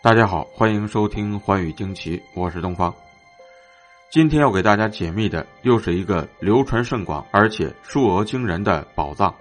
[0.00, 2.94] 大家好，欢迎收听《寰宇惊奇》，我是东方。
[4.12, 9.34] 今天要给大家解密的又是一个流传甚广而且数额惊人的宝藏。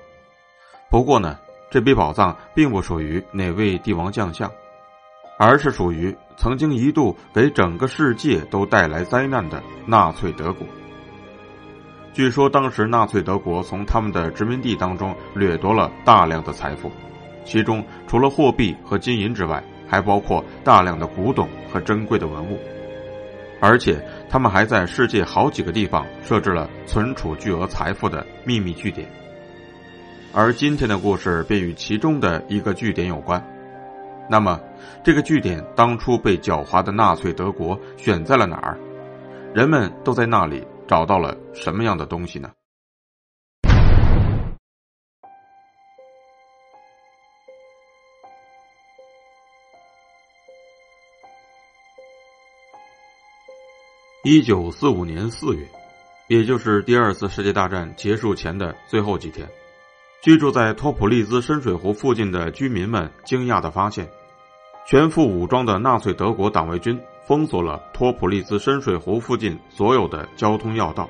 [0.89, 1.37] 不过呢，
[1.69, 4.51] 这笔宝藏并不属于哪位帝王将相，
[5.37, 10.65] 而是属于曾经一度给整个世界都带来灾难的纳粹德国。
[12.13, 16.91] 据说当时纳粹德国从他们的殖民地当中掠夺了大量的财富，
[17.45, 22.59] 其中除了货币和金银之外，还包括大量的古董和珍贵的文物，
[23.59, 29.07] 而且他们还在世界好几个地方设置了存储巨额财富的秘密据点。
[30.33, 33.43] 而今天的故事便与其中的一个据点有关。
[34.29, 34.59] 那么，
[35.03, 38.77] 这个据点当初被狡猾的纳粹德国选在了哪儿？
[39.53, 42.51] 人们都在那里找到了什么样的东西呢？
[54.29, 55.65] 一九四五年四月，
[56.27, 59.47] 也就是第二次世界大战结束前的最后几天，
[60.21, 64.05] 居住在托普利兹深水湖附近的居民们惊讶的发现，
[64.85, 71.09] 全副武装的纳粹德国党卫军封锁了托普利兹深水湖附近所有的交通要道，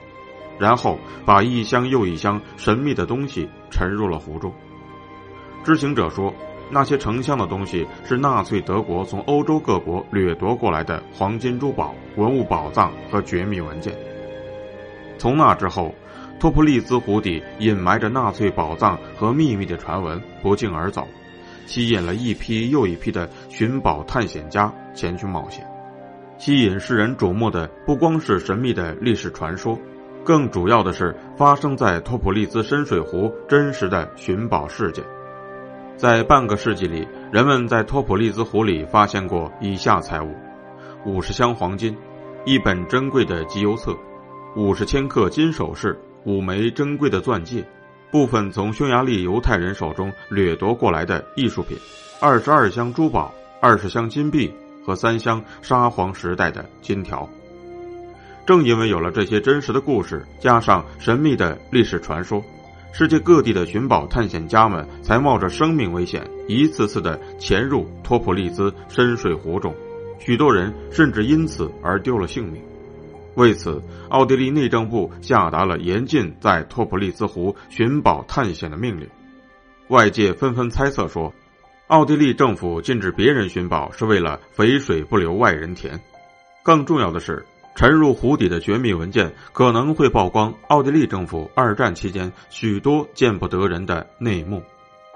[0.60, 4.54] 然后把一箱又一箱神秘的东西沉入了湖中。
[5.66, 6.32] 知情者说。
[6.70, 13.94] 那些成箱的东西是纳粹德国从欧洲各国掠夺过来的黄金珠宝、文物宝藏和绝密文件。
[15.18, 15.96] 从那之后，
[16.40, 21.08] 托普利兹湖底隐埋着纳粹宝藏和秘密的传闻不胫而走，
[21.66, 25.66] 吸引了一批又一批的寻宝探险家前去冒险。
[26.38, 29.80] 吸引世人瞩目的不光是神秘的历史传说，
[30.24, 35.04] 更主要的是发生在托普利兹深水湖真实的寻宝事件。
[35.98, 40.32] 在半个世纪里，人们在托普利兹湖里发现过以下财物：
[41.08, 41.98] 五十箱黄金，
[42.46, 43.98] 一本珍贵的集邮册，
[44.56, 47.68] 五十千克金首饰，五枚珍贵的钻戒，
[48.12, 51.76] 部分从匈牙利犹太人手中掠夺过来的艺术品，
[52.22, 54.54] 二十二箱珠宝，二十箱金币
[54.86, 57.28] 和三箱沙皇时代的金条。
[58.46, 62.44] 正因为有了这些真实的故事，加上神秘的历史传说。
[62.92, 69.76] 世界各地的寻宝探险家们才冒着生命危险，一次次的潜入托普利兹深水湖中，
[70.20, 72.60] 许多人甚至因此而丢了性命。
[73.36, 79.08] 为此，奥地利内政部下达了严禁在托普利兹湖寻宝探险的命令。
[79.90, 81.32] 外界纷纷猜测说，
[81.86, 86.00] 奥地利政府禁止别人寻宝是为了肥水不流外人田。
[86.64, 87.46] 更重要的是。
[87.78, 94.64] 沉入湖底的绝密文件可能会曝光奥地利政府二战期间许多见不得人的内幕，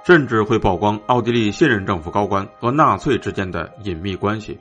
[0.06, 4.60] 甚至会曝光奥地利现任政府高官和纳粹之间的隐秘关系。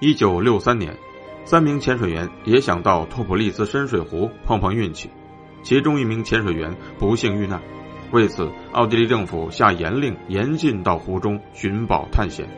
[0.00, 0.98] 一九六三年，
[1.44, 5.08] 三名潜水员也想到托普利兹深水湖碰碰运气，
[5.62, 7.62] 其中一名潜水员不幸遇难，
[8.10, 12.48] 为此奥地利政府下严令严禁到湖中寻宝探险。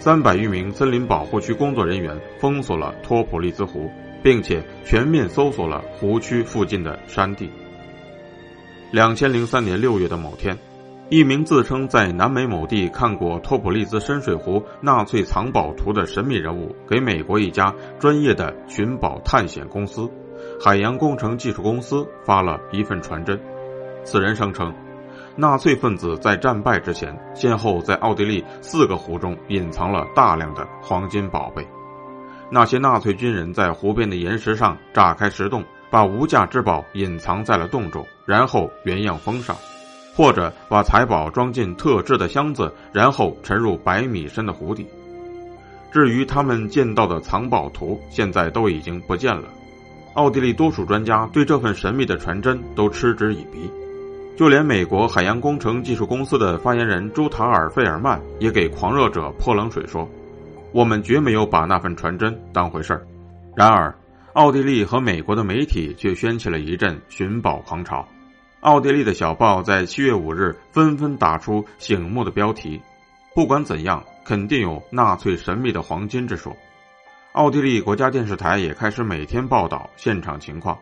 [0.00, 3.90] 三百余名森林保护区工作人员封锁了托普利兹湖，
[4.22, 7.50] 并且全面搜索了湖区附近的山地。
[8.90, 10.56] 两千零三年六月的某天，
[11.10, 20.10] 一名自称在南美某地看过托普利兹深水湖纳粹藏宝图的神秘人物，给美国一家专业的寻宝探险公司——
[20.58, 23.38] 海洋工程技术公司发了一份传真。
[24.02, 24.74] 此人声称。
[25.36, 31.66] 纳粹分子在战败之前，先后在奥地利四个湖中隐藏了大量的黄金宝贝。
[32.50, 39.54] 那些纳粹军人在湖边的岩石上炸开石洞，把无价之宝隐藏在了洞中，然后原样封上；
[40.16, 44.86] 或者把财宝装进特制的箱子，然后沉入百米深的湖底。
[45.92, 49.44] 至于他们见到的藏宝图，现在都已经不见了。
[50.14, 53.70] 奥地利多数专家对这份神秘的传真都嗤之以鼻。
[54.36, 60.08] 就连美国海洋工程技术公司的发言人朱塔尔·费尔曼也给狂热者泼冷水说
[60.72, 63.06] ：“我们绝没有把那份传真当回事儿。”
[63.54, 63.94] 然而，
[64.32, 68.08] 奥地利和美国的媒体却掀起了一阵寻宝狂潮。
[68.60, 72.80] 奥地利的小报在七月五日纷纷打出醒目的标题
[73.34, 76.56] ：“不管怎样，肯定有纳粹神秘的黄金之说。”
[77.32, 80.78] 奥地利国家电视台也开始每天报道现场情况。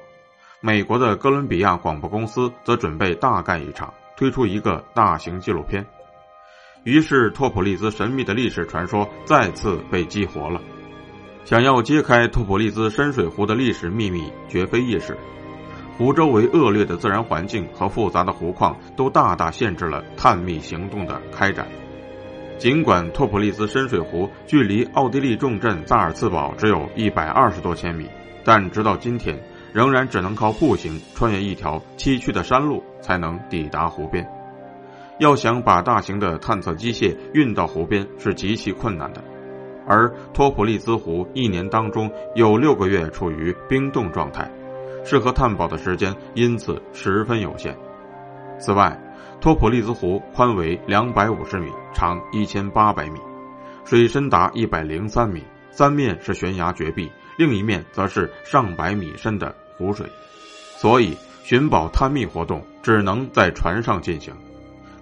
[0.60, 5.87] 美国的哥伦比亚广播公司则准备大干一场，推出一个大型纪录片。
[6.82, 10.60] 于是，托普利兹神秘的历史传说再次被激活了。
[11.44, 15.16] 想要揭开托普利兹深水湖的历史秘密，绝非易事。
[15.96, 21.69] 湖周围恶劣的自然环境和复杂的湖况，都大大限制了探秘行动的开展。
[22.58, 28.08] 尽管托普利兹深水湖距离奥地利重镇萨尔茨堡只有一百二十多千米，
[28.44, 29.38] 但直到今天。
[29.73, 34.26] 仍然只能靠步行穿越一条崎岖的山路才能抵达湖边。
[35.19, 39.23] 要想把大型的探测机械运到湖边是极其困难的，
[39.87, 44.49] 而托普利兹湖一年当中有六个月处于冰冻状态，
[45.05, 47.76] 适合探宝的时间因此十分有限。
[48.61, 48.97] 此外，
[49.41, 53.19] 托普利兹湖宽为两百五十米，长一千八百米，
[53.85, 55.43] 水深达一百零三米，
[55.78, 57.08] 三面是悬崖绝壁。
[57.36, 60.10] 另一面则是上百米深的湖水，
[60.76, 64.34] 所以寻宝探秘活动只能在船上进行。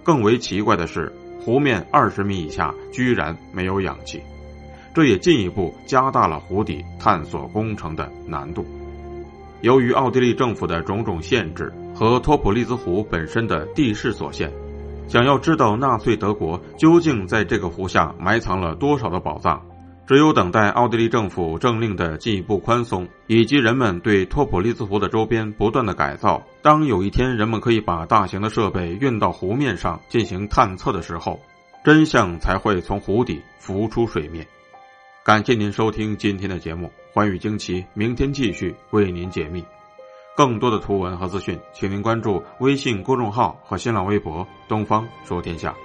[0.03, 4.21] 更为奇怪的是，湖面二十米以下居然没有氧气，
[4.93, 8.63] 这也进一步加大了湖底探索工程的难度。
[9.61, 14.53] 由于奥地利政府的种种限制和托普利兹湖本身的地势所限，
[15.07, 19.59] 想要知道纳粹德国究竟在这个湖下埋藏了多少的宝藏。
[20.07, 31.41] 只有等待奥地利政府政令的进一步宽松，以及人们对托普利兹湖的周边不断的改造，当有一天人们可以把大型的设备运到湖面上进行探测的时候，
[31.83, 34.47] 真相才会从湖底浮出水面。
[35.25, 39.61] 感谢您收听今天的节目，寰宇惊奇，明天继续为您解密。
[40.37, 45.75] 更多的图文和资讯，请您关注微信公众号和新浪微博“东方说天下”。